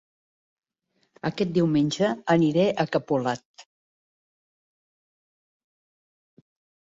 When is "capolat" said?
2.95-3.65